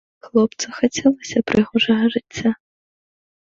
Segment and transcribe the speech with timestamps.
[0.27, 2.55] Хлопцу хацелася прыгожага жыцця.